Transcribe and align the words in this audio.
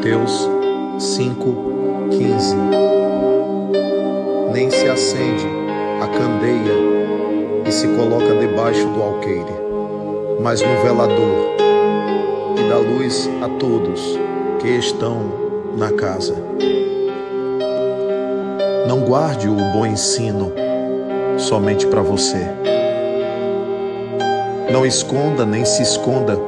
Mateus 0.00 0.48
5:15. 0.98 2.56
Nem 4.50 4.70
se 4.70 4.88
acende 4.88 5.46
a 6.00 6.06
candeia 6.08 7.68
e 7.68 7.70
se 7.70 7.86
coloca 7.86 8.34
debaixo 8.34 8.86
do 8.86 9.02
alqueire, 9.02 9.52
mas 10.40 10.62
no 10.62 10.74
velador 10.82 11.54
e 12.56 12.62
dá 12.66 12.78
luz 12.78 13.28
a 13.42 13.48
todos 13.58 14.18
que 14.58 14.68
estão 14.68 15.18
na 15.76 15.92
casa. 15.92 16.34
Não 18.88 19.00
guarde 19.00 19.50
o 19.50 19.54
bom 19.54 19.84
ensino 19.84 20.50
somente 21.36 21.86
para 21.86 22.00
você. 22.00 22.46
Não 24.72 24.86
esconda 24.86 25.44
nem 25.44 25.66
se 25.66 25.82
esconda 25.82 26.38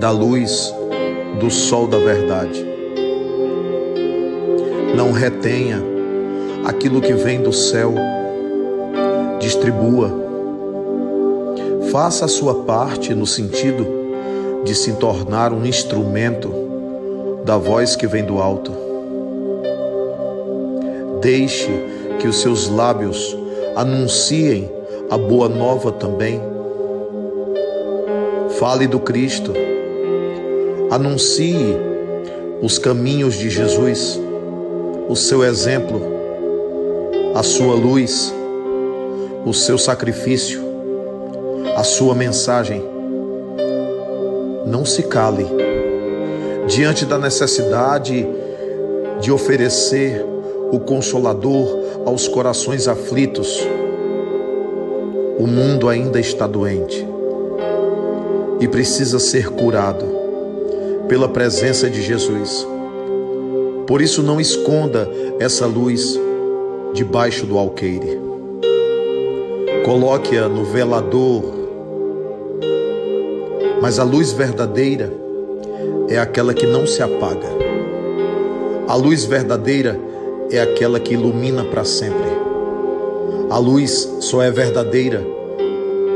da 0.00 0.10
luz 0.10 0.74
do 1.44 1.50
sol 1.50 1.86
da 1.86 1.98
verdade. 1.98 2.64
Não 4.96 5.12
retenha 5.12 5.78
aquilo 6.64 7.02
que 7.02 7.12
vem 7.12 7.42
do 7.42 7.52
céu. 7.52 7.92
Distribua. 9.38 10.10
Faça 11.92 12.24
a 12.24 12.28
sua 12.28 12.64
parte 12.64 13.14
no 13.14 13.26
sentido 13.26 13.86
de 14.64 14.74
se 14.74 14.94
tornar 14.94 15.52
um 15.52 15.66
instrumento 15.66 16.50
da 17.44 17.58
voz 17.58 17.94
que 17.94 18.06
vem 18.06 18.24
do 18.24 18.40
alto. 18.40 18.72
Deixe 21.20 21.70
que 22.20 22.26
os 22.26 22.40
seus 22.40 22.70
lábios 22.70 23.36
anunciem 23.76 24.70
a 25.10 25.18
boa 25.18 25.50
nova 25.50 25.92
também. 25.92 26.40
Fale 28.58 28.86
do 28.86 28.98
Cristo. 28.98 29.52
Anuncie 30.94 31.76
os 32.62 32.78
caminhos 32.78 33.34
de 33.34 33.50
Jesus, 33.50 34.16
o 35.08 35.16
seu 35.16 35.42
exemplo, 35.42 36.00
a 37.34 37.42
sua 37.42 37.74
luz, 37.74 38.32
o 39.44 39.52
seu 39.52 39.76
sacrifício, 39.76 40.62
a 41.74 41.82
sua 41.82 42.14
mensagem. 42.14 42.80
Não 44.68 44.84
se 44.84 45.02
cale 45.02 45.44
diante 46.68 47.04
da 47.04 47.18
necessidade 47.18 48.24
de 49.20 49.32
oferecer 49.32 50.24
o 50.70 50.78
consolador 50.78 51.76
aos 52.06 52.28
corações 52.28 52.86
aflitos. 52.86 53.66
O 55.40 55.46
mundo 55.48 55.88
ainda 55.88 56.20
está 56.20 56.46
doente 56.46 57.04
e 58.60 58.68
precisa 58.68 59.18
ser 59.18 59.50
curado 59.50 60.13
pela 61.08 61.28
presença 61.28 61.88
de 61.88 62.02
Jesus. 62.02 62.66
Por 63.86 64.00
isso, 64.00 64.22
não 64.22 64.40
esconda 64.40 65.08
essa 65.38 65.66
luz 65.66 66.18
debaixo 66.94 67.44
do 67.44 67.58
alqueire. 67.58 68.20
Coloque-a 69.84 70.48
no 70.48 70.64
velador. 70.64 71.42
Mas 73.82 73.98
a 73.98 74.04
luz 74.04 74.32
verdadeira 74.32 75.12
é 76.08 76.18
aquela 76.18 76.54
que 76.54 76.66
não 76.66 76.86
se 76.86 77.02
apaga. 77.02 77.48
A 78.88 78.94
luz 78.94 79.24
verdadeira 79.24 79.98
é 80.50 80.60
aquela 80.60 81.00
que 81.00 81.14
ilumina 81.14 81.64
para 81.64 81.84
sempre. 81.84 82.32
A 83.50 83.58
luz 83.58 84.08
só 84.20 84.42
é 84.42 84.50
verdadeira 84.50 85.22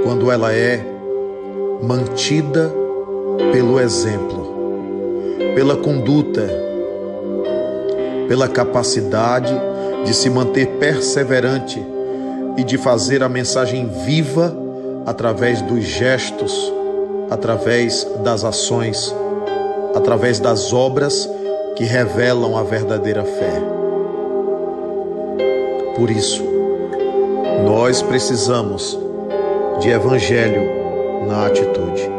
quando 0.03 0.31
ela 0.31 0.53
é 0.53 0.84
mantida 1.83 2.72
pelo 3.53 3.78
exemplo, 3.78 4.47
pela 5.55 5.77
conduta, 5.77 6.48
pela 8.28 8.49
capacidade 8.49 9.54
de 10.04 10.15
se 10.15 10.31
manter 10.31 10.66
perseverante 10.78 11.84
e 12.56 12.65
de 12.65 12.78
fazer 12.78 13.22
a 13.22 13.28
mensagem 13.28 13.88
viva 14.04 14.56
através 15.06 15.62
dos 15.62 15.84
gestos, 15.84 16.72
através 17.31 18.06
das 18.22 18.44
ações, 18.44 19.15
através 19.94 20.38
das 20.38 20.72
obras 20.72 21.28
que 21.77 21.84
revelam 21.84 22.56
a 22.56 22.62
verdadeira 22.62 23.25
fé. 23.25 23.62
Por 25.97 26.10
isso, 26.10 26.44
nós 27.65 28.03
precisamos 28.03 28.98
de 29.81 29.91
evangelho 29.91 30.62
na 31.27 31.47
atitude. 31.47 32.17